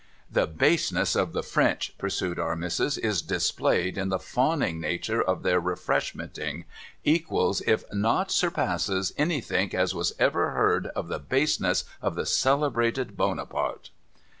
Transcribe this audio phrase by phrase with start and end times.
[0.37, 5.43] 'The baseness of the French,' pursued Our Missis,' as displayed in the fawning nature of
[5.43, 6.63] their Refreshmenting,
[7.03, 12.25] equals, if not sur passes, anythink as was ever heard of the baseness of the
[12.25, 13.91] celebrated Bonaparte.'